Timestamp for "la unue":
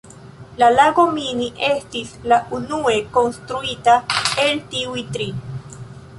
2.31-2.97